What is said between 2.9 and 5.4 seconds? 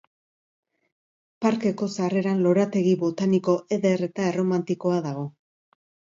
botaniko eder eta erromantikoa dago.